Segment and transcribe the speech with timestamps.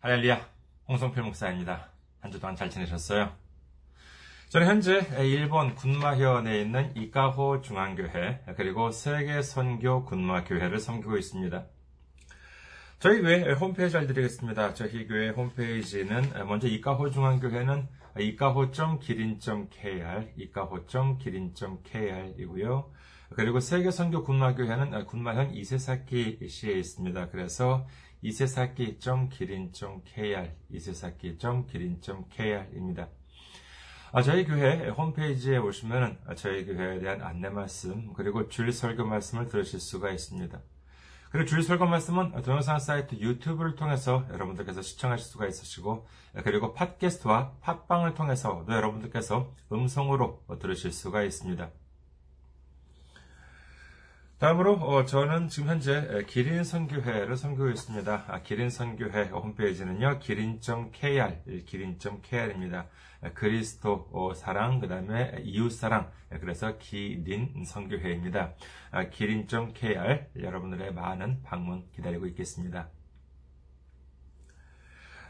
[0.00, 0.46] 할렐루야,
[0.88, 1.90] 홍성필 목사입니다.
[2.20, 3.32] 한 주 동안 잘 지내셨어요?
[4.50, 11.66] 저는 현재 일본 군마현에 있는 이카호 중앙교회 그리고 세계 선교 군마교회를 섬기고 있습니다.
[12.98, 14.74] 저희 교회 홈페이지 알려드리겠습니다.
[14.74, 17.88] 저희 교회 홈페이지는 먼저 이카호 중앙교회는
[18.18, 22.92] 이카호.기린.kr, 이카호.기린.kr이고요.
[23.34, 27.30] 그리고 세계 선교 군마교회는 군마현 이세사키 시에 있습니다.
[27.30, 27.86] 그래서
[28.22, 33.08] 이세사키.기린.kr, 이세사키.기린.kr입니다.
[34.12, 39.80] 아, 저희 교회 홈페이지에 오시면 저희 교회에 대한 안내 말씀, 그리고 주일 설교 말씀을 들으실
[39.80, 40.60] 수가 있습니다.
[41.30, 46.06] 그리고 주일 설교 말씀은 동영상 사이트 유튜브를 통해서 여러분들께서 시청하실 수가 있으시고,
[46.44, 51.70] 그리고 팟캐스트와 팟빵을 통해서도 여러분들께서 음성으로 들으실 수가 있습니다.
[54.38, 58.24] 다음으로 어, 저는 지금 현재 기린 선교회를 섬기고 있습니다.
[58.28, 62.86] 아, 기린 선교회 홈페이지는요 기린.kr 기린.kr입니다.
[63.32, 68.52] 그리스도 어, 사랑 그 다음에 이웃 사랑 그래서 기린 선교회입니다.
[68.90, 72.90] 아, 기린.kr 여러분들의 많은 방문 기다리고 있겠습니다.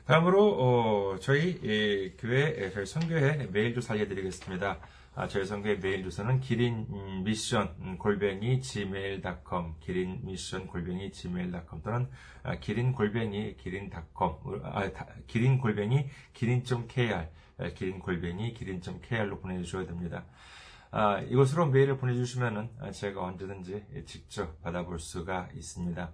[0.07, 4.81] 다음으로 어, 저희 예, 교회 저희 선교회 메일 주소 알려드리겠습니다.
[5.19, 12.11] 아, 저희 성교의 메일 주소는 기린 미션 음, 골뱅이 gmail.com 기린 미션 골뱅이 gmail.com 또는
[12.43, 14.91] 아, 기린 골뱅이 기린.com 아,
[15.27, 17.29] 기린 골뱅이 기린.kr
[17.75, 20.27] 기린 골뱅이 기린.kr로 보내주셔야 됩니다.
[20.91, 26.13] 아, 이곳으로 메일을 보내주시면은 제가 언제든지 직접 받아볼 수가 있습니다.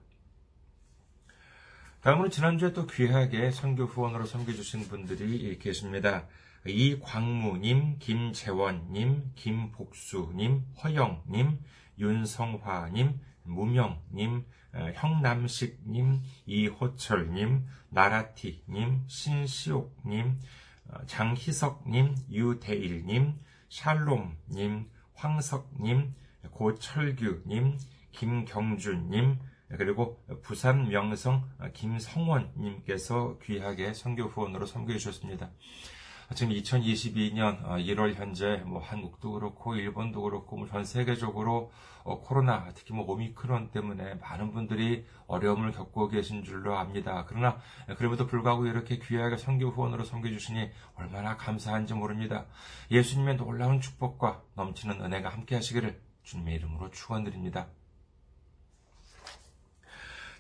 [2.03, 6.29] 다음으로 지난주에 또 귀하게 선교 후원으로 섬겨주신 분들이 계십니다.
[6.65, 11.59] 이광무님, 김재원님, 김복수님, 허영님,
[11.99, 20.39] 윤성화님, 무명님, 어, 형남식님, 이호철님, 나라티님, 신시옥님,
[20.89, 26.15] 어, 장희석님, 유대일님, 샬롬님, 황석님,
[26.53, 27.79] 고철규님,
[28.13, 29.39] 김경준님,
[29.79, 35.51] 그리고 부산 명성 김성원님께서 귀하게 선교 후원으로 섬겨 주셨습니다.
[36.35, 41.71] 지금 2022년 1월 어, 현재 뭐 한국도 그렇고 일본도 그렇고 뭐 전 세계적으로
[42.05, 47.27] 어, 코로나 특히 뭐 오미크론 때문에 많은 분들이 어려움을 겪고 계신 줄로 압니다.
[47.29, 47.59] 그러나
[47.97, 52.47] 그럼에도 불구하고 이렇게 귀하게 선교 후원으로 섬겨 주시니 얼마나 감사한지 모릅니다.
[52.91, 57.69] 예수님의 놀라운 축복과 넘치는 은혜가 함께 하시기를 주님의 이름으로 축원드립니다.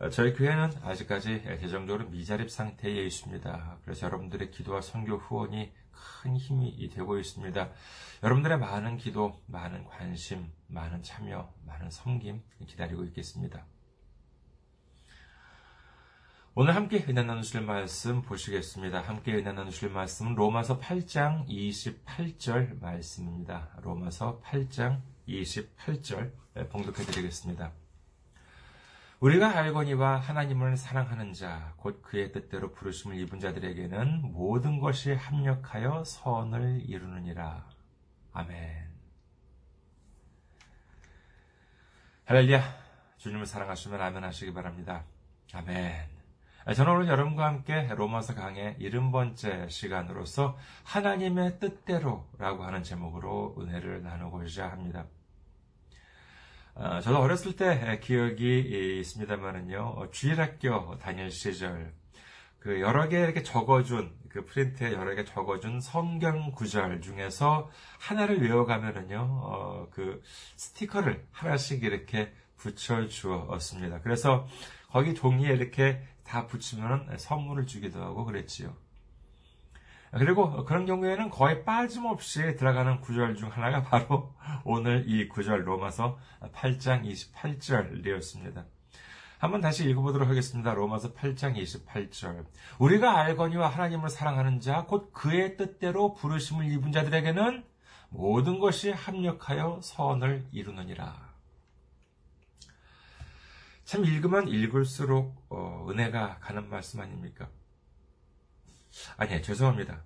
[0.00, 3.78] 어, 저희 교회는 아직까지 재정적으로 미자립 상태에 있습니다.
[3.82, 5.72] 그래서 여러분들의 기도와 선교 후원이
[6.22, 7.68] 큰 힘이 되고 있습니다.
[8.22, 13.64] 여러분들의 많은 기도, 많은 관심, 많은 참여, 많은 섬김 기다리고 있겠습니다.
[16.60, 19.00] 오늘 함께 은혜 나누실 말씀 보시겠습니다.
[19.02, 23.68] 함께 은혜 나누실 말씀은 로마서 8장 28절 말씀입니다.
[23.80, 26.32] 로마서 8장 28절
[26.70, 27.70] 봉독해 드리겠습니다.
[29.20, 36.82] 우리가 알거니와 하나님을 사랑하는 자, 곧 그의 뜻대로 부르심을 입은 자들에게는 모든 것이 합력하여 선을
[36.88, 37.68] 이루느니라.
[38.32, 38.90] 아멘.
[42.24, 42.62] 할렐루야.
[43.18, 45.04] 주님을 사랑하시면 아멘 하시기 바랍니다.
[45.52, 46.17] 아멘.
[46.74, 54.68] 저는 오늘 여러분과 함께 로마서 강의 70번째 시간으로서 하나님의 뜻대로 라고 하는 제목으로 은혜를 나누고자
[54.68, 55.06] 합니다.
[56.74, 61.94] 어, 저도 어렸을 때 기억이 있습니다만은요, 주일학교 다닐 시절,
[62.58, 69.18] 그 여러 개 이렇게 적어준 그 프린트에 여러 개 적어준 성경 구절 중에서 하나를 외워가면은요,
[69.20, 70.20] 어, 그
[70.56, 74.02] 스티커를 하나씩 이렇게 붙여 주었습니다.
[74.02, 74.46] 그래서
[74.90, 78.76] 거기 종이에 이렇게 다 붙이면 선물을 주기도 하고 그랬지요.
[80.12, 84.34] 그리고 그런 경우에는 거의 빠짐없이 들어가는 구절 중 하나가 바로
[84.64, 86.18] 오늘 이 구절 로마서
[86.52, 88.64] 8장 28절이었습니다.
[89.38, 90.74] 한번 다시 읽어보도록 하겠습니다.
[90.74, 92.44] 로마서 8장 28절.
[92.78, 97.64] 우리가 알거니와 하나님을 사랑하는 자, 곧 그의 뜻대로 부르심을 입은 자들에게는
[98.10, 101.27] 모든 것이 합력하여 선을 이루느니라.
[103.88, 107.48] 참 읽으면 읽을수록 어, 은혜가 가는 말씀 아닙니까?
[109.16, 110.02] 아니, 죄송합니다.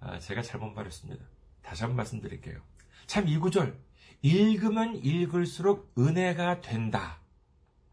[0.00, 1.22] 아, 제가 잘못 말했습니다.
[1.60, 2.58] 다시 한번 말씀드릴게요.
[3.06, 3.78] 참 이 구절,
[4.22, 7.20] 읽으면 읽을수록 은혜가 된다.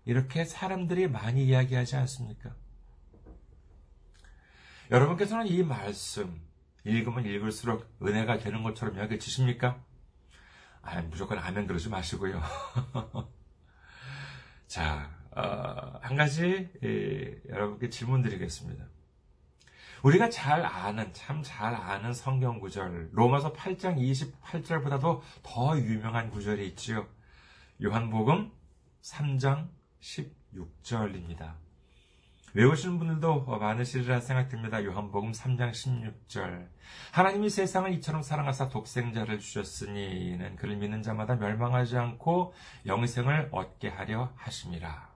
[0.06, 2.56] 이렇게 사람들이 많이 이야기하지 않습니까?
[4.90, 6.42] 여러분께서는 이 말씀,
[6.86, 9.84] 읽으면 읽을수록 은혜가 되는 것처럼 여겨지십니까?
[10.82, 12.42] 아, 무조건 아멘 그러지 마시고요.
[14.68, 18.86] 자, 어, 한 가지 예, 여러분께 질문 드리겠습니다.
[20.04, 27.08] 우리가 잘 아는, 참 잘 아는 성경 구절, 로마서 8장 28절보다도 더 유명한 구절이 있지요.
[27.84, 28.52] 요한복음
[29.02, 29.68] 3장
[30.02, 31.56] 16절입니다.
[32.54, 34.86] 외우시는 분들도 많으시리라 생각됩니다.
[34.86, 36.70] 요한복음 3장 16절.
[37.12, 42.54] 하나님이 세상을 이처럼 사랑하사 독생자를 주셨으니는 그를 믿는 자마다 멸망하지 않고
[42.86, 45.15] 영생을 얻게 하려 하심이라.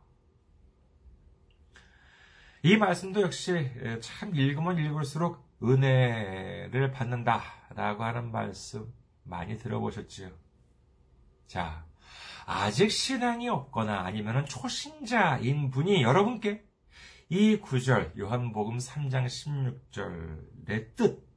[2.61, 3.71] 이 말씀도 역시
[4.01, 7.41] 참 읽으면 읽을수록 은혜를 받는다
[7.75, 10.29] 라고 하는 말씀 많이 들어보셨지요.
[11.47, 11.85] 자,
[12.45, 16.65] 아직 신앙이 없거나 아니면 초신자인 분이 여러분께
[17.29, 19.25] 이 구절 요한복음 3장
[19.87, 21.29] 16절의 뜻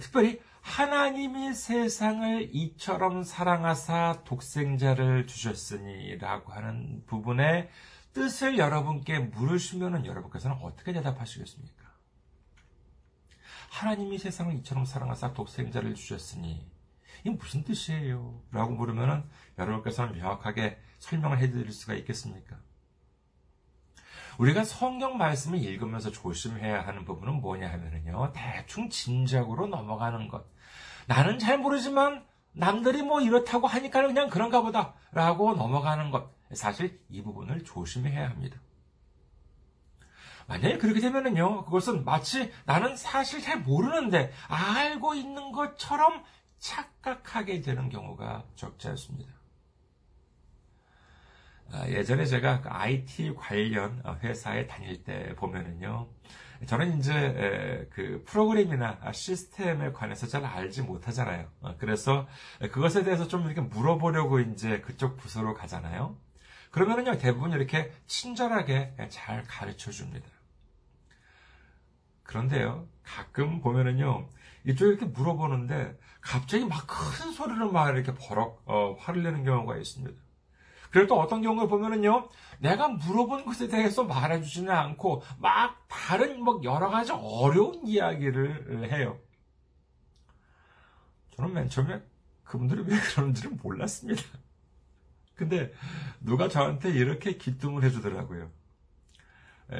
[0.00, 7.70] 특별히 하나님이 세상을 이처럼 사랑하사 독생자를 주셨으니라고 하는 부분에
[8.12, 11.80] 뜻을 여러분께 물으시면 여러분께서는 어떻게 대답하시겠습니까?
[13.70, 16.68] 하나님이 세상을 이처럼 사랑하사 독생자를 주셨으니
[17.20, 18.42] 이게 무슨 뜻이에요?
[18.50, 19.28] 라고 물으면
[19.58, 22.56] 여러분께서는 명확하게 설명을 해드릴 수가 있겠습니까?
[24.38, 28.32] 우리가 성경 말씀을 읽으면서 조심해야 하는 부분은 뭐냐 하면요.
[28.32, 30.46] 대충 짐작으로 넘어가는 것.
[31.06, 34.94] 나는 잘 모르지만 남들이 뭐 이렇다고 하니까 그냥 그런가 보다.
[35.12, 36.39] 라고 넘어가는 것.
[36.52, 38.60] 사실 이 부분을 조심해야 합니다.
[40.46, 46.24] 만약에 그렇게 되면은요, 그것은 마치 나는 사실 잘 모르는데 알고 있는 것처럼
[46.58, 49.32] 착각하게 되는 경우가 적지 않습니다.
[51.72, 56.08] 아, 예전에 제가 IT 관련 회사에 다닐 때 보면은요,
[56.66, 61.48] 저는 이제 그 프로그램이나 시스템에 관해서 잘 알지 못하잖아요.
[61.60, 62.26] 어, 그래서
[62.72, 66.18] 그것에 대해서 좀 이렇게 물어보려고 이제 그쪽 부서로 가잖아요.
[66.70, 70.26] 그러면은요, 대부분 이렇게 친절하게 잘 가르쳐 줍니다.
[72.22, 74.28] 그런데요, 가끔 보면은요,
[74.66, 80.20] 이쪽에 이렇게 물어보는데, 갑자기 막 큰 소리를 막 이렇게 버럭, 어, 화를 내는 경우가 있습니다.
[80.90, 82.28] 그리고 또 어떤 경우에 보면은요,
[82.58, 89.18] 내가 물어본 것에 대해서 말해주지는 않고, 막 다른 뭐 여러 가지 어려운 이야기를 해요.
[91.36, 92.02] 저는 맨 처음에
[92.44, 94.22] 그분들이 왜 그러는지를 몰랐습니다.
[95.40, 95.72] 근데
[96.20, 98.50] 누가 저한테 이렇게 기뚱을 해주더라고요.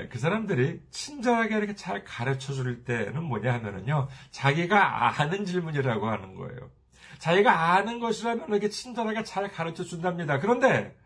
[0.09, 6.71] 그 사람들이 친절하게 이렇게 잘 가르쳐 줄 때는 뭐냐 하면은요, 자기가 아는 질문이라고 하는 거예요.
[7.19, 10.38] 자기가 아는 것이라면 이렇게 친절하게 잘 가르쳐 준답니다.
[10.38, 10.97] 그런데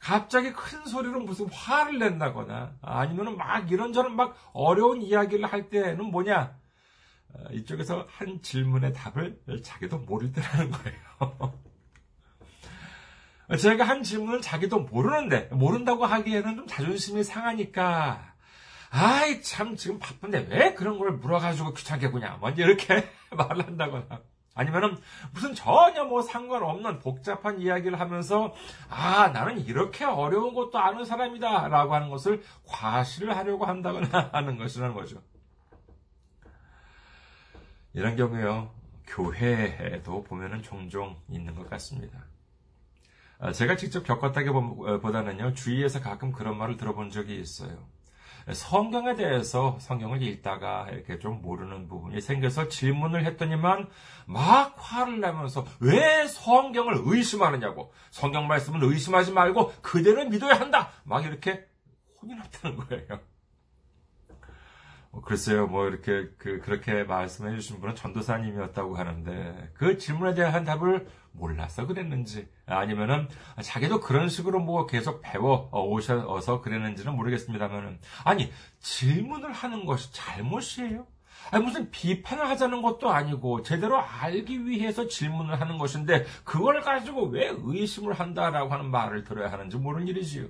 [0.00, 6.58] 갑자기 큰 소리로 무슨 화를 낸다거나 아니면은 막 이런저런 막 어려운 이야기를 할 때는 뭐냐?
[7.34, 11.60] 어, 이쪽에서 한 질문의 답을 자기도 모를 때라는 거예요.
[13.58, 18.34] 제가 한 질문을 자기도 모르는데, 모른다고 하기에는 좀 자존심이 상하니까,
[18.90, 22.38] 아이, 참, 지금 바쁜데 왜 그런 걸 물어가지고 귀찮게 구냐.
[22.40, 24.20] 먼저 이렇게 말을 한다거나.
[24.54, 24.96] 아니면은
[25.32, 28.54] 무슨 전혀 뭐 상관없는 복잡한 이야기를 하면서,
[28.88, 31.68] 아, 나는 이렇게 어려운 것도 아는 사람이다.
[31.68, 35.22] 라고 하는 것을 과시를 하려고 한다거나 하는 것이라는 거죠.
[37.92, 38.70] 이런 경우에요.
[39.06, 42.24] 교회에도 보면은 종종 있는 것 같습니다.
[43.40, 47.88] 아, 제가 직접 겪었다기보다는요, 주위에서 가끔 그런 말을 들어본 적이 있어요.
[48.52, 53.88] 성경에 대해서 성경을 읽다가 이렇게 좀 모르는 부분이 생겨서 질문을 했더니만
[54.26, 61.66] 막 화를 내면서 왜 성경을 의심하느냐고 성경 말씀은 의심하지 말고 그대로 믿어야 한다 막 이렇게
[62.20, 63.20] 혼이 났다는 거예요.
[65.12, 71.08] 어, 글쎄요, 뭐 이렇게 그 그렇게 말씀해 주신 분은 전도사님이었다고 하는데 그 질문에 대한 답을
[71.32, 73.28] 몰라서 그랬는지 아니면은
[73.62, 81.06] 자기도 그런 식으로 뭐 계속 배워 오셔서 그랬는지는 모르겠습니다만은 아니 질문을 하는 것이 잘못이에요?
[81.50, 87.52] 아니 무슨 비판을 하자는 것도 아니고 제대로 알기 위해서 질문을 하는 것인데 그걸 가지고 왜
[87.52, 90.46] 의심을 한다라고 하는 말을 들어야 하는지 모르는 일이지요.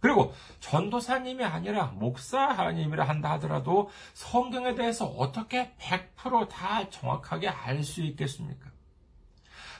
[0.00, 8.70] 그리고 전도사님이 아니라 목사님이라 한다 하더라도 성경에 대해서 어떻게 100%다 정확하게 알 수 있겠습니까?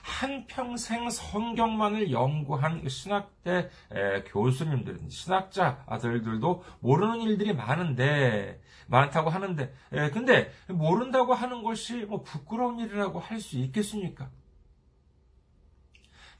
[0.03, 3.69] 한평생 성경만을 연구한 신학대
[4.27, 9.71] 교수님들, 신학자들도 모르는 일들이 많은데, 많다고 하는데,
[10.11, 14.29] 근데 모른다고 하는 것이 뭐 부끄러운 일이라고 할 수 있겠습니까?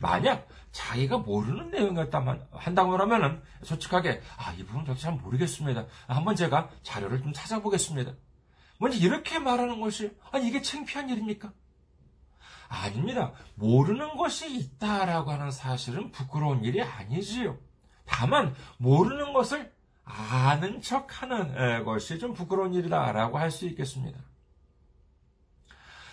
[0.02, 5.86] 만약 자기가 모르는 내용이었다만 한다고 하면은 솔직하게 아, 이 부분 저도 잘 모르겠습니다.
[6.08, 8.14] 한번 제가 자료를 좀 찾아보겠습니다.
[8.80, 11.54] 먼저 이렇게 말하는 것이 아 이게 창피한 일입니까?
[12.68, 13.34] 아닙니다.
[13.56, 17.58] 모르는 것이 있다라고 하는 사실은 부끄러운 일이 아니지요.
[18.06, 19.72] 다만 모르는 것을
[20.04, 24.20] 아는 척하는 것이 좀 부끄러운 일이다라고 할 수 있겠습니다.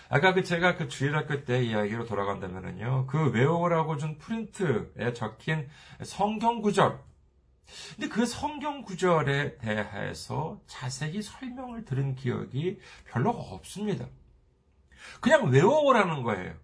[0.09, 5.69] 아까 그 제가 그 주일학교 때 이야기로 돌아간다면은요, 그 외우라고 준 프린트에 적힌
[6.03, 6.99] 성경 구절.
[7.97, 14.07] 근데 그 성경 구절에 대해서 자세히 설명을 들은 기억이 별로 없습니다.
[15.21, 16.55] 그냥 외워오라는 거예요.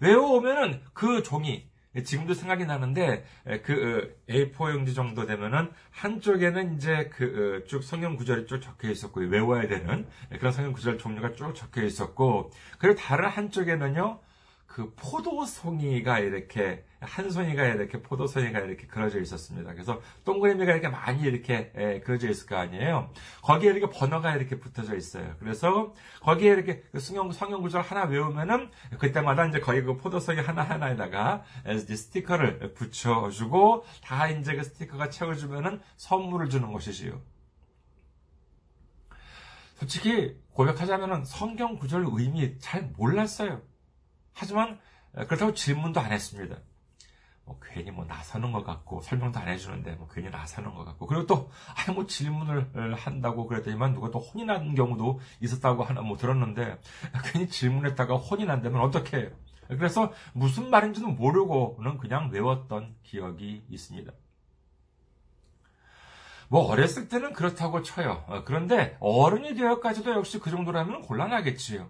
[0.00, 1.68] 외워오면은 그 종이,
[2.04, 3.24] 지금도 생각이 나는데
[3.64, 9.68] 그 A4 용지 정도 되면은 한쪽에는 이제 그 쭉 성경 구절이 쭉 적혀 있었고 외워야
[9.68, 10.06] 되는
[10.38, 14.18] 그런 성경 구절 종류가 쭉 적혀 있었고 그리고 다른 한쪽에는요
[14.72, 19.70] 그 포도송이가 이렇게 한 송이가 이렇게 포도송이가 이렇게 그려져 있었습니다.
[19.74, 23.12] 그래서 동그라미가 이렇게 많이 이렇게 예, 그려져 있을 거 아니에요.
[23.42, 25.34] 거기에 이렇게 번호가 이렇게 붙어져 있어요.
[25.40, 30.62] 그래서 거기에 이렇게 그 성경 성경 구절 하나 외우면은 그때마다 이제 거기 그 포도송이 하나
[30.62, 31.44] 하나에다가
[31.76, 37.20] 스티커를 붙여주고 다 이제 그 스티커가 채워주면은 선물을 주는 것이지요.
[39.74, 43.60] 솔직히 고백하자면은 성경 구절 의미 잘 몰랐어요.
[44.32, 44.78] 하지만
[45.12, 46.56] 그렇다고 질문도 안 했습니다.
[47.44, 51.26] 뭐 괜히 뭐 나서는 것 같고 설명도 안 해주는데 뭐 괜히 나서는 것 같고 그리고
[51.26, 56.78] 또 아예 뭐 질문을 한다고 그랬더니만 누가 또 혼이 난 경우도 있었다고 하나 뭐 들었는데
[57.24, 59.30] 괜히 질문했다가 혼이 난다면 어떻게 해요?
[59.66, 64.12] 그래서 무슨 말인지는 모르고는 그냥 외웠던 기억이 있습니다.
[66.48, 68.42] 뭐 어렸을 때는 그렇다고 쳐요.
[68.44, 71.88] 그런데 어른이 되어까지도 역시 그 정도라면 곤란하겠지요.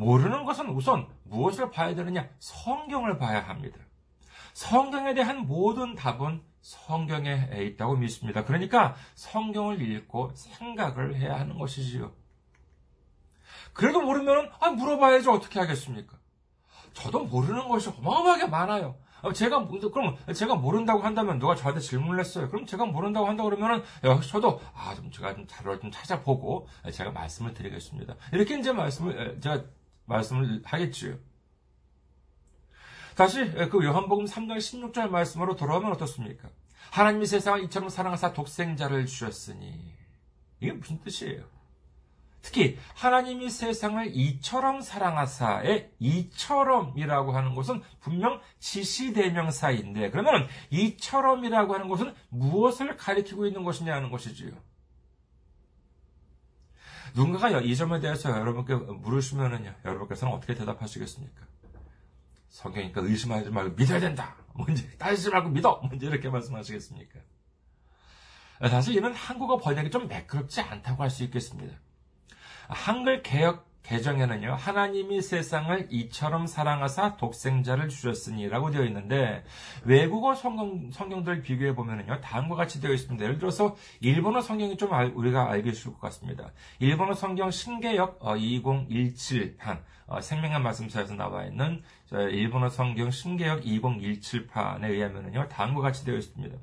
[0.00, 2.26] 모르는 것은 우선 무엇을 봐야 되느냐?
[2.38, 3.78] 성경을 봐야 합니다.
[4.54, 8.44] 성경에 대한 모든 답은 성경에 있다고 믿습니다.
[8.44, 12.12] 그러니까 성경을 읽고 생각을 해야 하는 것이지요.
[13.74, 16.16] 그래도 모르면 아, 물어봐야지 어떻게 하겠습니까?
[16.94, 18.96] 저도 모르는 것이 어마어마하게 많아요.
[19.34, 22.48] 제가 그럼 제가 모른다고 한다면 누가 저한테 질문을 했어요.
[22.48, 23.82] 그럼 제가 모른다고 한다 그러면은
[24.30, 28.14] 저도 아 좀 제가 좀 자료를 좀 찾아보고 제가 말씀을 드리겠습니다.
[28.32, 29.62] 이렇게 이제 말씀을 제가
[30.10, 31.16] 말씀을 하겠지요.
[33.16, 36.48] 다시 그 요한복음 3장 16절 말씀으로 돌아오면 어떻습니까?
[36.90, 39.94] 하나님이 세상을 이처럼 사랑하사 독생자를 주셨으니
[40.60, 41.44] 이게 무슨 뜻이에요?
[42.42, 52.96] 특히 하나님이 세상을 이처럼 사랑하사의 이처럼이라고 하는 것은 분명 지시대명사인데 그러면 이처럼이라고 하는 것은 무엇을
[52.96, 54.52] 가리키고 있는 것이냐 하는 것이지요.
[57.14, 61.46] 누군가가 이 점에 대해서 여러분께 물으시면은요, 여러분께서는 어떻게 대답하시겠습니까?
[62.48, 64.36] 성경이니까 의심하지 말고 믿어야 된다.
[64.54, 65.80] 뭔지 따지지 말고 믿어.
[65.84, 67.20] 뭔지 이렇게 말씀하시겠습니까?
[68.68, 71.76] 사실 이는 한국어 번역이 좀 매끄럽지 않다고 할 수 있겠습니다.
[72.68, 79.42] 한글 개혁 개정에는요, 하나님이 세상을 이처럼 사랑하사 독생자를 주셨으니라고 되어 있는데,
[79.84, 83.24] 외국어 성경, 성경들 비교해 보면은요, 다음과 같이 되어 있습니다.
[83.24, 86.52] 예를 들어서, 일본어 성경이 좀 알, 우리가 알게 해줄 것 같습니다.
[86.78, 95.48] 일본어 성경 신개역 2017판, 어, 어, 생명의 말씀사에서 나와 있는 일본어 성경 신개역 2017판에 의하면은요,
[95.48, 96.56] 다음과 같이 되어 있습니다.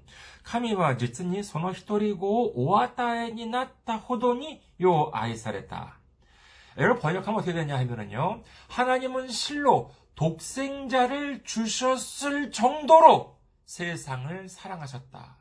[0.43, 5.97] 카미와 지츠니 소노 히토리고 오아타에 니 나타 호도니 요 아이사레타.
[6.77, 8.43] 이걸 번역하면 어떻게 되냐 하면은요.
[8.69, 15.38] 하나님은 실로 독생자를 주셨을 정도로 세상을 사랑하셨다.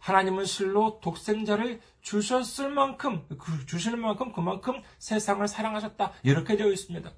[0.00, 6.12] 하나님은 실로 독생자를 주셨을 만큼, 그 주실 만큼 그만큼 세상을 사랑하셨다.
[6.22, 7.10] 이렇게 되어 있습니다.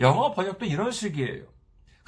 [0.00, 1.57] 영어 번역도 이런 식이에요.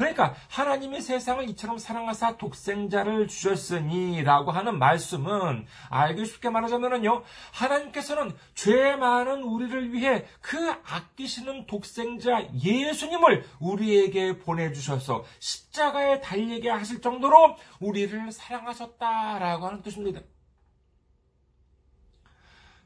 [0.00, 7.22] 그러니까 하나님이 세상을 이처럼 사랑하사 독생자를 주셨으니라고 하는 말씀은 알기 쉽게 말하자면요.
[7.52, 17.56] 하나님께서는 죄 많은 우리를 위해 그 아끼시는 독생자 예수님을 우리에게 보내주셔서 십자가에 달리게 하실 정도로
[17.78, 20.22] 우리를 사랑하셨다라고 하는 뜻입니다.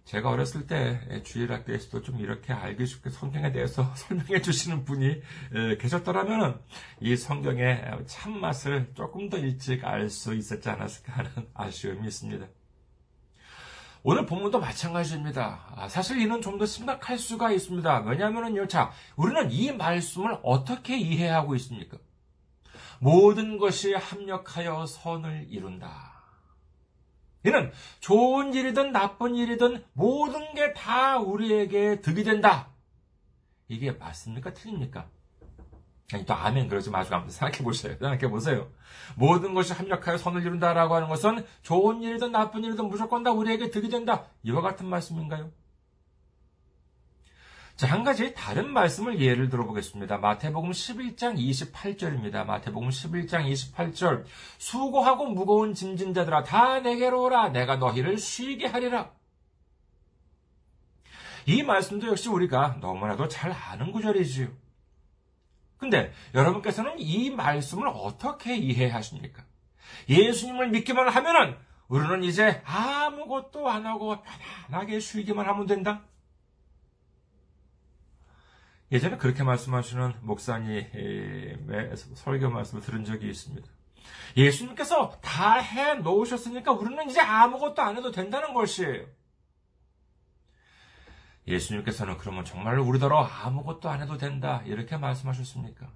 [0.05, 5.23] 제가 어렸을 때 주일학교에서도 좀 이렇게 알기 쉽게 성경에 대해서 설명해 주시는 분이
[5.81, 6.61] 계셨더라면
[7.01, 12.47] 이 성경의 참맛을 조금 더 일찍 알 수 있었지 않았을까 하는 아쉬움이 있습니다.
[14.03, 15.65] 오늘 본문도 마찬가지입니다.
[15.75, 18.01] 아, 사실 이는 좀 더 심각할 수가 있습니다.
[18.01, 21.97] 왜냐하면요, 자, 우리는 이 말씀을 어떻게 이해하고 있습니까?
[23.01, 26.14] 모든 것이 합력하여 선을 이룬다.
[27.45, 27.71] 이는
[28.01, 32.69] 좋은 일이든 나쁜 일이든 모든 게 다 우리에게 득이 된다.
[33.69, 34.53] 이게 맞습니까?
[34.55, 35.09] 틀립니까?
[36.13, 37.93] 아니, 또 아멘 그러지 마시고 한번 생각해 보세요.
[37.99, 38.71] 생각해 보세요.
[39.17, 43.89] 모든 것이 합력하여 선을 이룬다라고 하는 것은 좋은 일이든 나쁜 일이든 무조건 다 우리에게 득이
[43.89, 44.25] 된다.
[44.43, 45.51] 이와 같은 말씀인가요?
[47.77, 50.19] 자, 한 가지 다른 말씀을 예를 들어보겠습니다.
[50.19, 52.47] 마태복음 11장 28절입니다.
[52.47, 54.25] 마태복음 11장 28절.
[54.59, 57.49] 수고하고 무거운 짐진 자들아 다 내게로 오라.
[57.49, 59.11] 내가 너희를 쉬게 하리라.
[61.47, 64.49] 이 말씀도 역시 우리가 너무나도 잘 아는 구절이지요.
[65.77, 69.45] 근데 여러분께서는 이 말씀을 어떻게 이해하십니까?
[70.09, 71.57] 예수님을 믿기만 하면은
[71.89, 74.17] 우리는 이제 아무것도 안 하고
[74.69, 76.03] 편안하게 쉬기만 하면 된다?
[78.93, 83.67] 예전에 그렇게 말씀하시는 목사님의 설교 말씀을 들은 적이 있습니다.
[84.37, 89.07] 예수님께서 다 해 놓으셨으니까 우리는 이제 아무것도 안 해도 된다는 것이에요.
[91.47, 94.63] 예수님께서는 그러면 정말로 우리더러 아무것도 안 해도 된다.
[94.67, 95.91] 이렇게 말씀하셨습니까?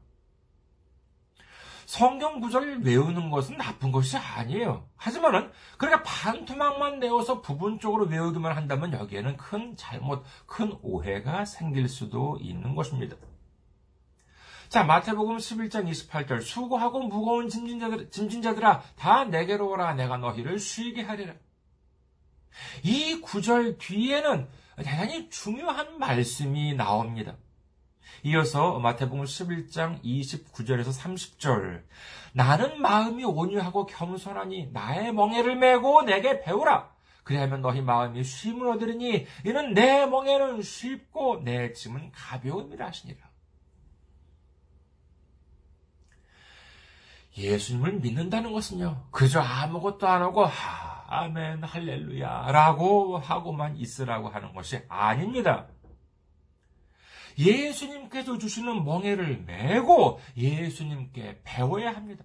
[1.89, 4.87] 성경 구절을 외우는 것은 나쁜 것이 아니에요.
[4.97, 12.75] 하지만은 그렇게 반토막만 내어서 부분적으로 외우기만 한다면 여기에는 큰 잘못, 큰 오해가 생길 수도 있는
[12.75, 13.17] 것입니다.
[14.69, 21.33] 자, 마태복음 11장 28절 수고하고 무거운 짐진자들, 짐진자들아 다 내게로 오라 내가 너희를 쉬게 하리라.
[22.83, 24.47] 이 구절 뒤에는
[24.77, 27.39] 대단히 중요한 말씀이 나옵니다.
[28.25, 31.83] 이어서 마태복음 11장 29절에서 30절.
[32.33, 36.91] 나는 마음이 온유하고 겸손하니 나의 멍에를 메고 내게 배우라.
[37.25, 43.29] 그리하면 너희 마음이 쉼을 얻으리니 이는 내 멍에는 쉽고 내 짐은 가벼움이라 하시니라.
[47.37, 54.81] 예수님을 믿는다는 것은요, 그저 아무것도 안 하고, 하, 아멘, 할렐루야, 라고 하고만 있으라고 하는 것이
[54.89, 55.69] 아닙니다.
[57.39, 62.25] 예수님께서 주시는 멍에를 메고 예수님께 배워야 합니다.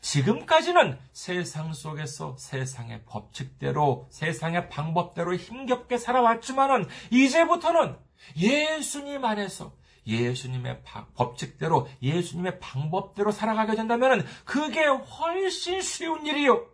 [0.00, 7.96] 지금까지는 세상 속에서 세상의 법칙대로, 세상의 방법대로 힘겹게 살아왔지만은, 이제부터는
[8.36, 9.72] 예수님 안에서
[10.06, 10.82] 예수님의
[11.14, 16.66] 법칙대로, 예수님의 방법대로 살아가게 된다면 그게 훨씬 쉬운 일이요.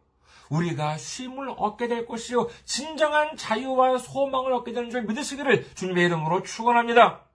[0.48, 2.48] 우리가 쉼을 얻게 될 것이요.
[2.64, 7.25] 진정한 자유와 소망을 얻게 되는 줄 믿으시기를 주님의 이름으로 축원합니다.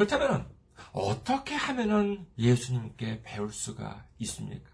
[0.00, 0.48] 그렇다면
[0.92, 4.70] 어떻게 하면은 예수님께 배울 수가 있습니까?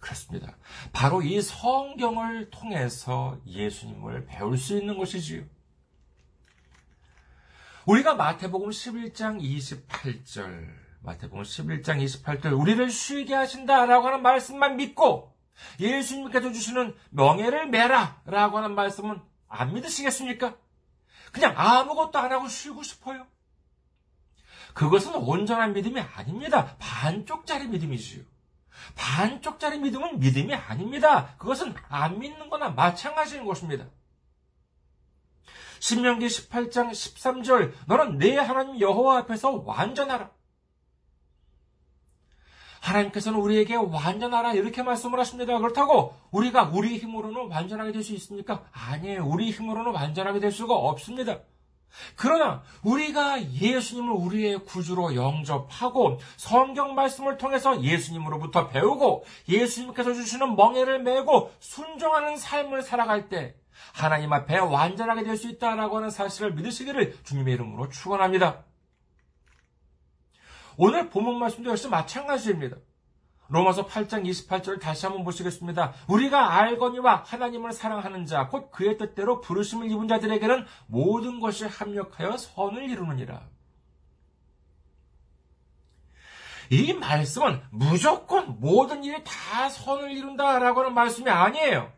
[0.00, 0.56] 그렇습니다.
[0.92, 5.44] 바로 이 성경을 통해서 예수님을 배울 수 있는 것이지요.
[7.84, 10.68] 우리가 마태복음 11장 28절,
[11.00, 15.32] 마태복음 11장 28절, 우리를 쉬게 하신다라고 하는 말씀만 믿고
[15.78, 20.56] 예수님께서 주시는 명예를 매라 라고 하는 말씀은 안 믿으시겠습니까?
[21.30, 23.28] 그냥 아무것도 안 하고 쉬고 싶어요.
[24.76, 26.76] 그것은 온전한 믿음이 아닙니다.
[26.78, 28.22] 반쪽짜리 믿음이지요.
[28.94, 31.34] 반쪽짜리 믿음은 믿음이 아닙니다.
[31.38, 33.86] 그것은 안 믿는 거나 마찬가지인 것입니다.
[35.80, 40.30] 신명기 18장 13절 너는 내 하나님 여호와 앞에서 완전하라.
[42.82, 45.56] 하나님께서는 우리에게 완전하라 이렇게 말씀을 하십니다.
[45.58, 48.68] 그렇다고 우리가 우리 힘으로는 완전하게 될 수 있습니까?
[48.72, 49.26] 아니에요.
[49.26, 51.40] 우리 힘으로는 완전하게 될 수가 없습니다.
[52.16, 61.52] 그러나 우리가 예수님을 우리의 구주로 영접하고 성경 말씀을 통해서 예수님으로부터 배우고 예수님께서 주시는 멍에를 메고
[61.60, 63.54] 순종하는 삶을 살아갈 때
[63.92, 68.64] 하나님 앞에 완전하게 될 수 있다라고 하는 사실을 믿으시기를 주님의 이름으로 축원합니다.
[70.78, 72.76] 오늘 본문 말씀도 역시 마찬가지입니다.
[73.48, 75.94] 로마서 8장 28절을 다시 한번 보시겠습니다.
[76.08, 82.90] 우리가 알거니와 하나님을 사랑하는 자, 곧 그의 뜻대로 부르심을 입은 자들에게는 모든 것이 합력하여 선을
[82.90, 83.42] 이루느니라.
[86.70, 91.92] 이 말씀은 무조건 모든 일이 다 선을 이룬다라고 하는 말씀이 아니에요.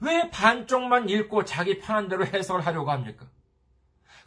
[0.00, 3.26] 왜 반쪽만 읽고 자기 편한 대로 해석을 하려고 합니까?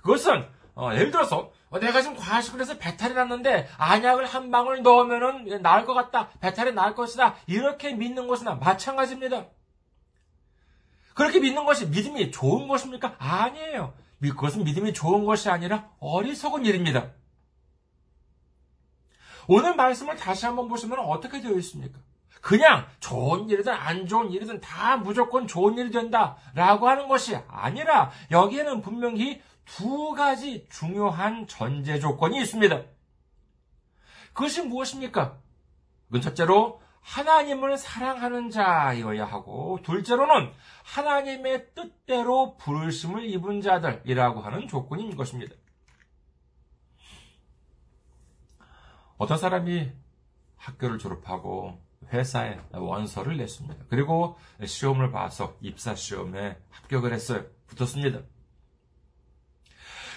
[0.01, 5.61] 그것은 어, 예를 들어서 어, 내가 지금 과식을 해서 배탈이 났는데 안약을 한 방울 넣으면
[5.61, 6.29] 나을 것 같다.
[6.39, 7.35] 배탈이 나을 것이다.
[7.45, 9.45] 이렇게 믿는 것이나 마찬가지입니다.
[11.13, 13.15] 그렇게 믿는 것이 믿음이 좋은 것입니까?
[13.19, 13.93] 아니에요.
[14.21, 17.11] 그것은 믿음이 좋은 것이 아니라 어리석은 일입니다.
[19.47, 21.99] 오늘 말씀을 다시 한번 보시면 어떻게 되어 있습니까?
[22.41, 28.11] 그냥 좋은 일이든 안 좋은 일이든 다 무조건 좋은 일이 된다 라고 하는 것이 아니라
[28.31, 29.41] 여기에는 분명히
[29.75, 32.83] 두 가지 중요한 전제 조건이 있습니다.
[34.33, 35.37] 그것이 무엇입니까?
[36.07, 40.51] 그건 첫째로 하나님을 사랑하는 자여야 하고 둘째로는
[40.83, 45.55] 하나님의 뜻대로 부르심을 입은 자들이라고 하는 조건인 것입니다.
[49.17, 49.91] 어떤 사람이
[50.57, 51.79] 학교를 졸업하고
[52.11, 53.85] 회사에 원서를 냈습니다.
[53.89, 57.45] 그리고 시험을 봐서 입사 시험에 합격을 했어요.
[57.67, 58.21] 붙었습니다.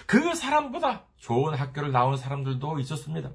[0.07, 3.31] 그 사람보다 좋은 학교를 나온 사람들도 있었습니다.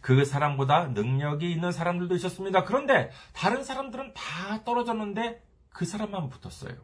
[0.00, 2.64] 그 사람보다 능력이 있는 사람들도 있었습니다.
[2.64, 6.74] 그런데 다른 사람들은 다 떨어졌는데 그 사람만 붙었어요.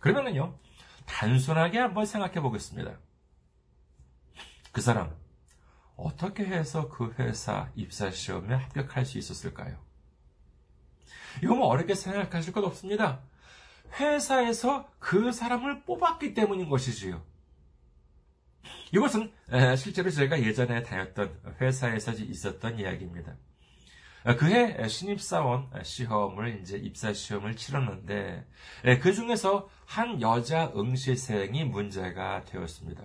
[0.00, 0.56] 그러면은요,
[1.06, 2.98] 단순하게 한번 생각해 보겠습니다.
[4.72, 5.16] 그 사람,
[5.96, 9.76] 어떻게 해서 그 회사 입사 시험에 합격할 수 있었을까요?
[11.42, 13.20] 이거 뭐 어렵게 생각하실 것 없습니다.
[13.94, 17.22] 회사에서 그 사람을 뽑았기 때문인 것이지요.
[18.92, 19.32] 이것은
[19.76, 23.36] 실제로 제가 예전에 다녔던 회사에서 있었던 이야기입니다.
[24.38, 28.46] 그해 신입사원 시험을 이제 입사 시험을 치렀는데
[29.00, 33.04] 그 중에서 한 여자 응시생이 문제가 되었습니다.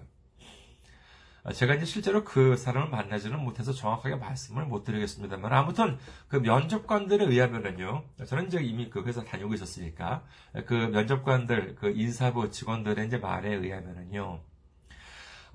[1.51, 5.97] 제가 이제 실제로 그 사람을 만나지는 못해서 정확하게 말씀을 못 드리겠습니다만 아무튼
[6.29, 10.23] 그 면접관들에 의하면은요 저는 이제 이미 그 회사 다니고 있었으니까
[10.65, 14.41] 그 면접관들 그 인사부 직원들의 이제 말에 의하면은요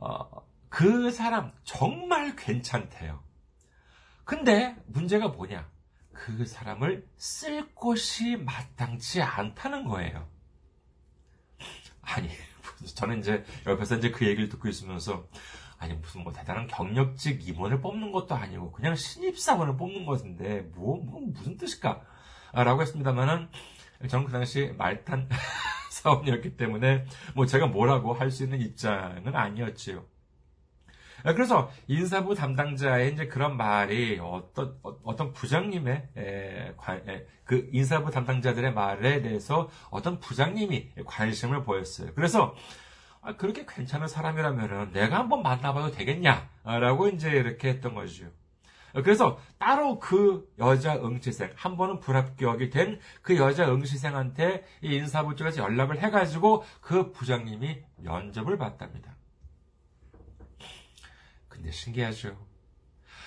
[0.00, 3.22] 어, 그 사람 정말 괜찮대요.
[4.24, 5.68] 근데 문제가 뭐냐?
[6.12, 10.28] 그 사람을 쓸 곳이 마땅치 않다는 거예요.
[12.02, 12.28] 아니,
[12.94, 15.26] 저는 이제 옆에서 이제 그 얘기를 듣고 있으면서
[15.78, 21.20] 아니 무슨 뭐 대단한 경력직 임원을 뽑는 것도 아니고 그냥 신입사원을 뽑는 것인데 뭐, 뭐
[21.20, 22.02] 무슨 뜻일까?
[22.52, 23.48] 라고 했습니다만은
[24.08, 25.28] 저는 그 당시 말탄
[25.90, 30.04] 사원이었기 때문에 뭐 제가 뭐라고 할 수 있는 입장은 아니었지요.
[31.24, 36.74] 그래서 인사부 담당자의 이제 그런 말이 어떤 어떤 부장님의 에,
[37.08, 42.14] 에, 그 인사부 담당자들의 말에 대해서 어떤 부장님이 관심을 보였어요.
[42.14, 42.54] 그래서
[43.20, 48.26] 아, 그렇게 괜찮은 사람이라면 내가 한번 만나봐도 되겠냐 라고 이제 이렇게 했던 거죠.
[48.94, 55.62] 그래서 따로 그 여자 응시생, 한 번은 불합격이 된 그 여자 응시생한테 이 인사부 쪽에서
[55.62, 59.14] 연락을 해가지고 그 부장님이 면접을 봤답니다.
[61.48, 62.36] 근데 신기하죠.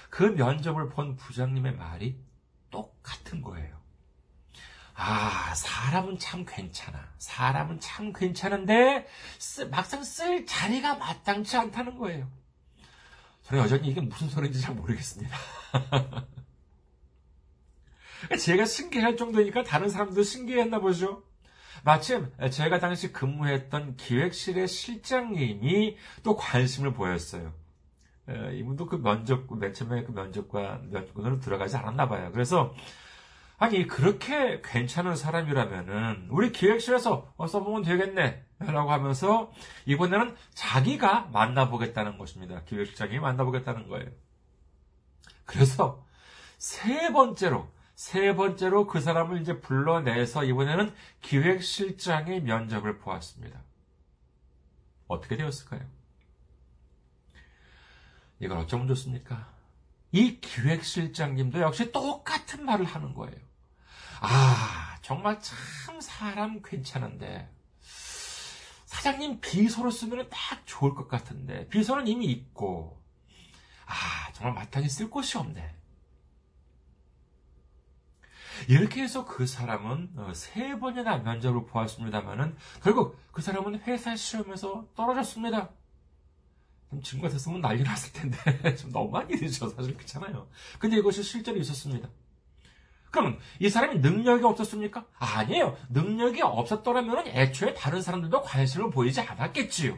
[0.10, 2.19] 그 면접을 본 부장님의 말이
[2.69, 3.81] 똑같은 거예요.
[5.03, 7.03] 아, 사람은 참 괜찮아.
[7.17, 9.07] 사람은 참 괜찮은데,
[9.71, 12.29] 막상 쓸 자리가 마땅치 않다는 거예요.
[13.41, 15.35] 저는 여전히 이게 무슨 소리인지 잘 모르겠습니다.
[18.39, 21.23] 제가 신기할 정도니까 다른 사람도 신기했나 보죠.
[21.83, 27.53] 마침 제가 당시 근무했던 기획실의 실장님이 또 관심을 보였어요.
[28.27, 32.29] 이분도 그 면접, 맨 처음에 그 면접과 면접으로 들어가지 않았나 봐요.
[32.31, 32.75] 그래서
[33.62, 39.52] 아니 그렇게 괜찮은 사람이라면은 우리 기획실에서 어, 써보면 되겠네 라고 하면서
[39.86, 42.63] 이번에는 자기가 만나보겠다는 것입니다.
[42.63, 44.10] 기획실장이 만나보겠다는 거예요.
[45.45, 46.04] 그래서
[46.58, 53.62] 세 번째로 세 번째로 그 사람을 이제 불러내서 이번에는 기획실장의 면접을 보았습니다.
[55.08, 55.82] 어떻게 되었을까요?
[58.39, 59.54] 이걸 어쩌면 좋습니까?
[60.12, 63.50] 이 기획실장님도 역시 똑같은 말을 하는 거예요.
[64.21, 67.49] 아, 정말 참 사람 괜찮은데.
[68.86, 71.67] 사장님 비서로 쓰면 딱 좋을 것 같은데.
[71.69, 73.01] 비서는 이미 있고.
[73.86, 75.75] 아, 정말 마땅히 쓸 곳이 없네.
[78.67, 85.71] 이렇게 해서 그 사람은 어, 세 번이나 면접을 보았습니다만은 결국 그 사람은 회사 시험에서 떨어졌습니다.
[87.03, 88.38] 지금 같았으면 난리 났을 텐데
[88.75, 89.69] 좀 너무한 일이죠.
[89.69, 90.47] 사실 그렇잖아요.
[90.77, 92.07] 근데 이것이 실제로 있었습니다.
[93.12, 95.06] 그럼 이 사람이 능력이 없었습니까?
[95.19, 95.78] 아니에요.
[95.89, 99.97] 능력이 없었더라면 애초에 다른 사람들도 관심을 보이지 않았겠지요.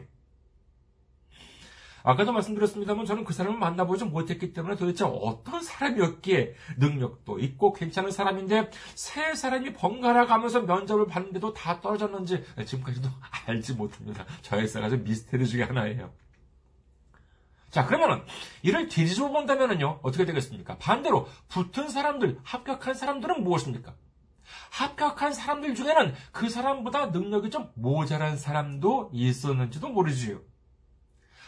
[2.06, 8.70] 아까도 말씀드렸습니다만 저는 그 사람을 만나보지 못했기 때문에 도대체 어떤 사람이었기에 능력도 있고 괜찮은 사람인데
[8.94, 13.08] 세 사람이 번갈아 가면서 면접을 봤는데도 다 떨어졌는지 지금까지도
[13.46, 14.26] 알지 못합니다.
[14.42, 16.12] 저의 사가 미스테리 중에 하나예요.
[17.74, 18.22] 자, 그러면은,
[18.62, 20.78] 이를 뒤집어 본다면은요, 어떻게 되겠습니까?
[20.78, 23.92] 반대로, 붙은 사람들, 합격한 사람들은 무엇입니까?
[24.70, 30.40] 합격한 사람들 중에는 그 사람보다 능력이 좀 모자란 사람도 있었는지도 모르지요.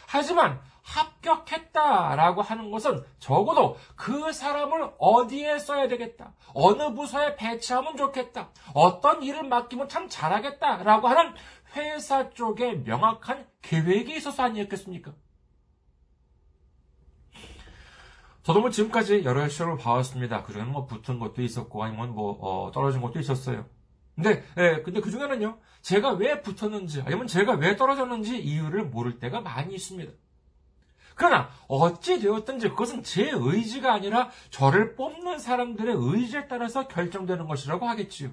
[0.05, 6.33] 하지만 합격했다라고 하는 것은 적어도 그 사람을 어디에 써야 되겠다.
[6.53, 8.49] 어느 부서에 배치하면 좋겠다.
[8.73, 11.33] 어떤 일을 맡기면 참 잘하겠다라고 하는
[11.77, 15.13] 회사 쪽에 명확한 계획이 있어서 아니었겠습니까?
[18.47, 20.43] 저도 뭐 지금까지 여러 시험을 봐왔습니다.
[20.43, 23.65] 그중에는 뭐 붙은 것도 있었고 아니면 뭐 어, 떨어진 것도 있었어요.
[24.15, 29.41] 근데 예, 근데 그 중에는요 제가 왜 붙었는지 아니면 제가 왜 떨어졌는지 이유를 모를 때가
[29.41, 30.13] 많이 있습니다.
[31.15, 38.31] 그러나 어찌 되었든지 그것은 제 의지가 아니라 저를 뽑는 사람들의 의지에 따라서 결정되는 것이라고 하겠지요.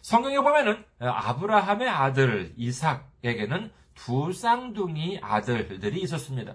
[0.00, 6.54] 성경에 보면은 아브라함의 아들 이삭에게는 두 쌍둥이 아들들이 있었습니다.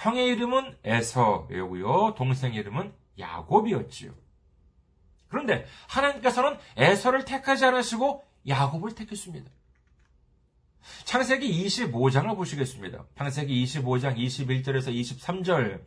[0.00, 2.14] 형의 이름은 에서였고요.
[2.16, 4.12] 동생 이름은 야곱이었지요.
[5.28, 9.50] 그런데 하나님께서는 에서를 택하지 않으시고 야곱을 택했습니다.
[11.04, 13.04] 창세기 25장을 보시겠습니다.
[13.16, 15.80] 창세기 25장 21절에서 23절.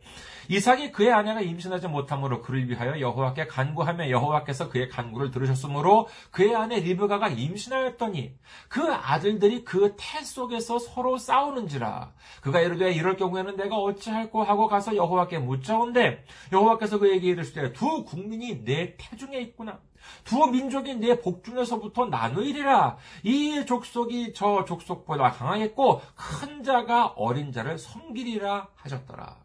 [0.48, 6.80] 이삭이 그의 아내가 임신하지 못함으로 그를 위하여 여호와께 간구하며 여호와께서 그의 간구를 들으셨으므로 그의 아내
[6.80, 8.34] 리브가가 임신하였더니
[8.68, 12.12] 그 아들들이 그 태 속에서 서로 싸우는지라.
[12.42, 18.64] 그가 이르되 이럴 경우에는 내가 어찌할꼬 하고 가서 여호와께 묻자온데 여호와께서 그에게 이르시되 두 국민이
[18.64, 19.80] 내 태중에 있구나.
[20.24, 22.96] 두 민족이 내 복중에서부터 나누이리라.
[23.22, 29.44] 이 족속이 저 족속보다 강하겠고 큰 자가 어린 자를 섬기리라 하셨더라.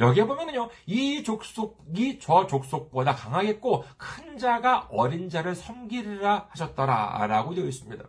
[0.00, 7.26] 여기에 보면은요, 이 족속이 저 족속보다 강하겠고, 큰 자가 어린 자를 섬기리라 하셨더라.
[7.26, 8.04] 라고 되어 있습니다.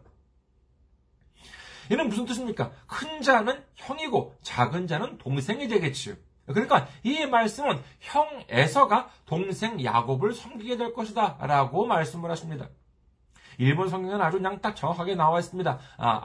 [1.91, 2.71] 이는 무슨 뜻입니까?
[2.87, 6.15] 큰 자는 형이고, 작은 자는 동생이 되겠지요.
[6.45, 12.69] 그러니까 이 말씀은 형 에서가 동생 야곱을 섬기게 될 것이다 라고 말씀을 하십니다.
[13.57, 15.79] 일본 성경은 아주 그냥 딱 정확하게 나와 있습니다.
[15.97, 16.21] 아,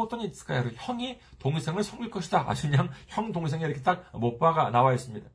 [0.00, 0.70] 어떤 있을까요?
[0.74, 2.48] 형이 동생을 섬길 것이다.
[2.48, 5.28] 아주 그냥 형 동생이 이렇게 딱 못박아 나와 있습니다.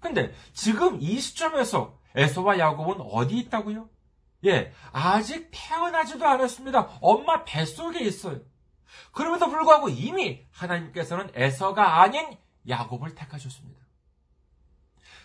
[0.00, 3.88] 근데 지금 이 시점에서 에서와 야곱은 어디 있다고요?
[4.44, 6.98] 예, 아직 태어나지도 않았습니다.
[7.00, 8.40] 엄마 뱃속에 있어요.
[9.12, 12.36] 그럼에도 불구하고 이미 하나님께서는 에서가 아닌
[12.68, 13.80] 야곱을 택하셨습니다.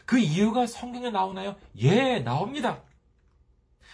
[0.05, 1.55] 그 이유가 성경에 나오나요?
[1.77, 2.81] 예, 나옵니다.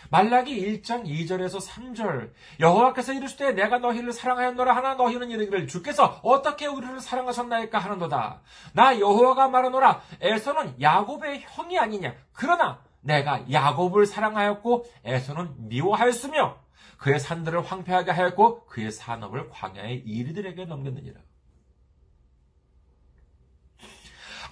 [0.09, 6.99] 말라기 1장 2절에서 3절 여호와께서 이르시되 내가 너희를 사랑하였노라 하나 너희는 이르기를 주께서 어떻게 우리를
[6.99, 8.41] 사랑하셨나이까 하는도다
[8.73, 16.62] 나 여호와가 말하노라 에서는 야곱의 형이 아니냐 그러나 내가 야곱을 사랑하였고 에서는 미워하였으며
[17.03, 21.19] 그의 산들을 황폐하게 하였고 그의 산업을 광야의 이리들에게 넘겼느니라.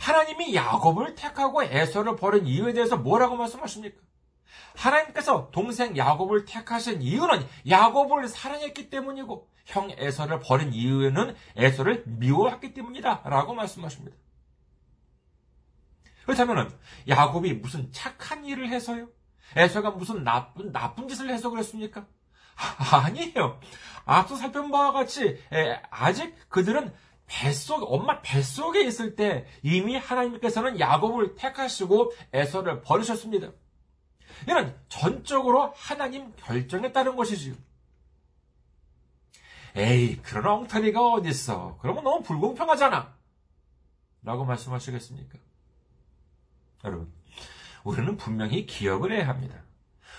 [0.02, 4.02] 하나님이 야곱을 택하고 에서를 버린 이유에 대해서 뭐라고 말씀하십니까?
[4.76, 13.22] 하나님께서 동생 야곱을 택하신 이유는 야곱을 사랑했기 때문이고 형 에서를 버린 이유에는 에서를 미워했기 때문이다
[13.30, 14.18] 라고 말씀하십니다.
[16.26, 19.08] 그렇다면 야곱이 무슨 착한 일을 해서요?
[19.56, 22.06] 에서가 무슨 나쁜 나쁜 짓을 해서 그랬습니까?
[22.56, 23.60] 아니에요.
[24.06, 25.42] 앞서 살펴본 바와 같이
[25.90, 26.94] 아직 그들은
[27.28, 33.52] 뱃속 엄마 뱃속에 있을 때 이미 하나님께서는 야곱을 택하시고 에서를 버리셨습니다.
[34.50, 37.56] 이는 전적으로 하나님 결정에 따른 것이지요.
[39.76, 41.78] 에이, 그런 엉터리가 어딨어.
[41.80, 43.16] 그러면 너무 불공평하잖아.
[44.24, 45.40] 라고 말씀하시겠습니까?
[46.84, 47.14] 여러분,
[47.84, 49.64] 우리는 분명히 기억을 해야 합니다.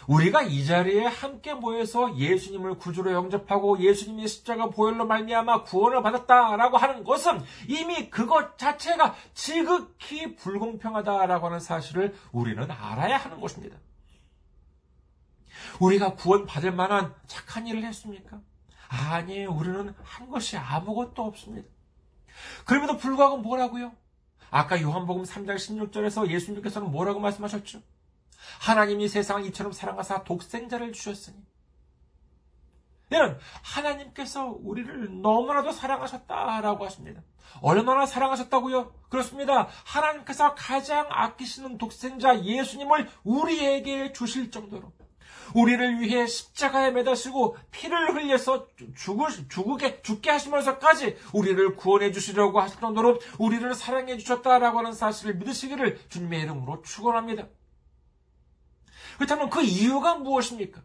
[0.09, 7.05] 우리가 이 자리에 함께 모여서 예수님을 구주로 영접하고 예수님의 십자가 보혈로 말미암아 구원을 받았다라고 하는
[7.05, 13.77] 것은 이미 그것 자체가 지극히 불공평하다라고 하는 사실을 우리는 알아야 하는 것입니다.
[15.81, 18.41] 우리가 구원받을 만한 착한 일을 했습니까?
[18.89, 19.51] 아니에요.
[19.51, 21.69] 우리는 한 것이 아무것도 없습니다.
[22.65, 23.93] 그럼에도 불구하고 뭐라고요?
[24.51, 27.81] 아까 요한복음 3장 16절에서 예수님께서는 뭐라고 말씀하셨죠?
[28.63, 31.37] 하나님이 세상을 이처럼 사랑하사 독생자를 주셨으니.
[33.11, 37.23] 이는 하나님께서 우리를 너무나도 사랑하셨다라고 하십니다.
[37.61, 38.95] 얼마나 사랑하셨다고요?
[39.09, 39.69] 그렇습니다.
[39.85, 44.93] 하나님께서 가장 아끼시는 독생자 예수님을 우리에게 주실 정도로
[45.55, 53.19] 우리를 위해 십자가에 매다시고 피를 흘려서 죽을, 죽게, 죽게 하시면서까지 우리를 구원해 주시려고 하실 정도로
[53.39, 57.49] 우리를 사랑해 주셨다라고 하는 사실을 믿으시기를 주님의 이름으로 축원합니다.
[59.23, 60.83] 그렇다면 그 이유가 무엇입니까?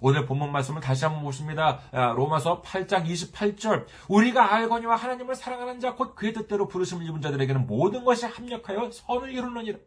[0.00, 1.80] 오늘 본문 말씀을 다시 한번 보십니다.
[1.90, 3.86] 아, 로마서 8장 28절.
[4.08, 9.32] 우리가 알거니와 하나님을 사랑하는 자, 곧 그의 뜻대로 부르심을 입은 자들에게는 모든 것이 합력하여 선을
[9.32, 9.78] 이루느니라.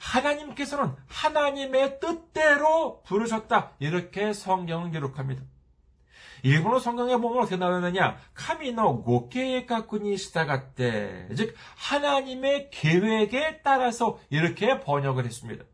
[0.00, 3.72] 하나님께서는 하나님의 뜻대로 부르셨다.
[3.78, 5.42] 이렇게 성경은 기록합니다.
[6.46, 8.18] 일본어 성경에 보면 어떻게 나오느냐?
[8.34, 11.28] 카미노 고케에 가꾸니 시다가때.
[11.36, 15.64] 즉, 하나님의 계획에 따라서 이렇게 번역을 했습니다.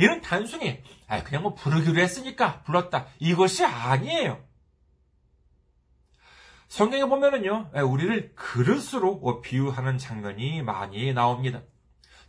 [0.00, 0.82] 이는 단순히,
[1.24, 3.06] 그냥 뭐 부르기로 했으니까 불렀다.
[3.20, 4.42] 이것이 아니에요.
[6.66, 11.62] 성경에 보면은요, 우리를 그릇으로 비유하는 장면이 많이 나옵니다.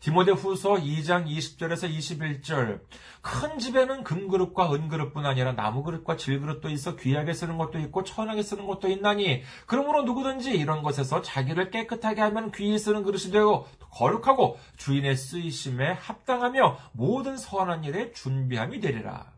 [0.05, 2.79] 디모데 후서 2장 20절에서 21절.
[3.23, 8.87] 큰 집에는 금그릇과 은그릇뿐 아니라 나무그릇과 질그릇도 있어 귀하게 쓰는 것도 있고 천하게 쓰는 것도
[8.87, 15.93] 있나니 그러므로 누구든지 이런 것에서 자기를 깨끗하게 하면 귀히 쓰는 그릇이 되고 거룩하고 주인의 쓰이심에
[15.93, 19.33] 합당하며 모든 선한 일에 준비함이 되리라.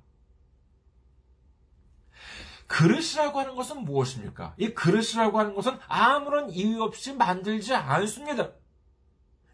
[2.67, 4.56] 그릇이라고 하는 것은 무엇입니까?
[4.58, 8.49] 이 그릇이라고 하는 것은 아무런 이유 없이 만들지 않습니다.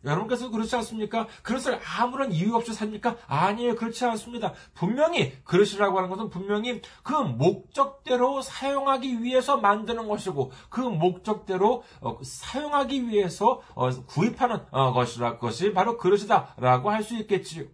[0.03, 1.27] 여러분께서 그렇지 않습니까?
[1.43, 3.17] 그릇을 아무런 이유 없이 삽니까?
[3.27, 3.75] 아니에요.
[3.75, 4.53] 그렇지 않습니다.
[4.73, 13.07] 분명히 그릇이라고 하는 것은 분명히 그 목적대로 사용하기 위해서 만드는 것이고 그 목적대로 어, 사용하기
[13.07, 17.65] 위해서 어, 구입하는 어, 것이라 것이 바로 그릇이다라고 할 수 있겠지요.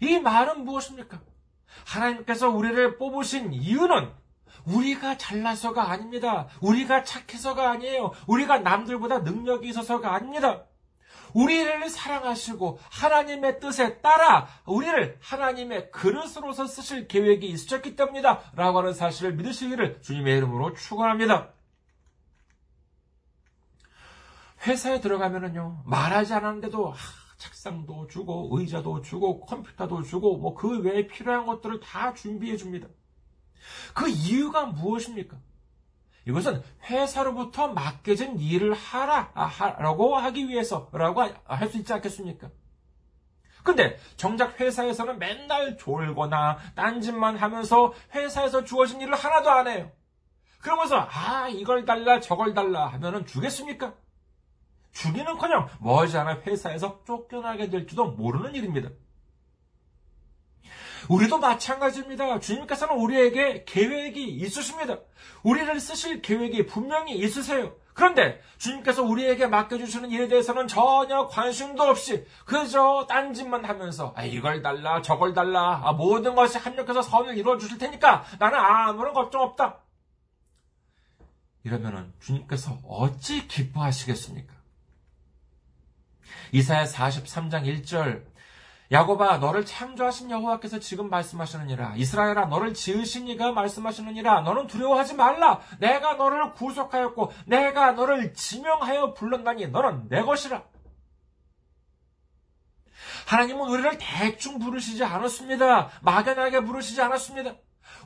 [0.00, 1.20] 이 말은 무엇입니까?
[1.86, 4.12] 하나님께서 우리를 뽑으신 이유는
[4.66, 6.48] 우리가 잘나서가 아닙니다.
[6.60, 8.12] 우리가 착해서가 아니에요.
[8.26, 10.64] 우리가 남들보다 능력이 있어서가 아닙니다.
[11.34, 18.52] 우리를 사랑하시고 하나님의 뜻에 따라 우리를 하나님의 그릇으로서 쓰실 계획이 있으셨기 때문이다.
[18.54, 21.52] 라고 하는 사실을 믿으시기를 주님의 이름으로 축원합니다.
[24.66, 26.94] 회사에 들어가면은요, 말하지 않았는데도
[27.36, 32.88] 책상도 주고, 의자도 주고, 컴퓨터도 주고, 뭐 그 외에 필요한 것들을 다 준비해 줍니다.
[33.94, 35.36] 그 이유가 무엇입니까?
[36.26, 39.30] 이것은 회사로부터 맡겨진 일을 하라,
[39.78, 42.50] 라고 하기 위해서라고 할 수 있지 않겠습니까?
[43.62, 49.90] 근데 정작 회사에서는 맨날 졸거나 딴짓만 하면서 회사에서 주어진 일을 하나도 안 해요.
[50.60, 53.94] 그러면서 아 이걸 달라 저걸 달라 하면은 주겠습니까?
[54.92, 58.90] 주기는커녕 머지않아 회사에서 쫓겨나게 될지도 모르는 일입니다.
[61.08, 62.40] 우리도 마찬가지입니다.
[62.40, 64.98] 주님께서는 우리에게 계획이 있으십니다.
[65.42, 67.74] 우리를 쓰실 계획이 분명히 있으세요.
[67.92, 75.00] 그런데 주님께서 우리에게 맡겨주시는 일에 대해서는 전혀 관심도 없이 그저 딴짓만 하면서 아, 이걸 달라
[75.00, 79.78] 저걸 달라 아, 모든 것이 합력해서 선을 이루어 주실 테니까 나는 아무런 걱정 없다.
[81.62, 84.52] 이러면은 주님께서 어찌 기뻐하시겠습니까?
[86.52, 88.24] 이사야 43장 1절
[88.94, 96.14] 야곱아 너를 창조하신 여호와께서 지금 말씀하시느니라 이스라엘아 너를 지으신 이가 말씀하시느니라 너는 두려워하지 말라 내가
[96.14, 100.62] 너를 구속하였고 내가 너를 지명하여 불렀나니 너는 내 것이라
[103.26, 105.90] 하나님은 우리를 대충 부르시지 않았습니다.
[106.02, 107.54] 막연하게 부르시지 않았습니다.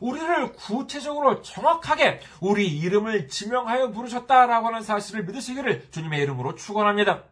[0.01, 7.25] 우리를 구체적으로 정확하게 우리 이름을 지명하여 부르셨다라고 하는 사실을 믿으시기를 주님의 이름으로 축원합니다.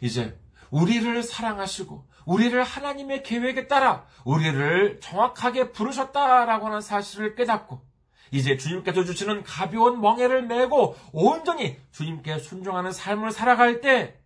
[0.00, 0.36] 이제
[0.70, 7.82] 우리를 사랑하시고 우리를 하나님의 계획에 따라 우리를 정확하게 부르셨다라고 하는 사실을 깨닫고
[8.30, 14.18] 이제 주님께서 주시는 가벼운 멍에를 메고 온전히 주님께 순종하는 삶을 살아갈 때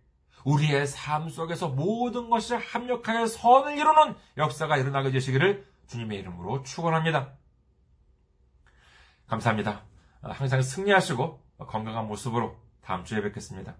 [0.43, 7.33] 우리의 삶 속에서 모든 것이 합력하여 선을 이루는 역사가 일어나게 되시기를 주님의 이름으로 축원합니다.
[9.27, 9.83] 감사합니다.
[10.21, 13.75] 항상 승리하시고 건강한 모습으로 다음 주에 뵙겠습니다.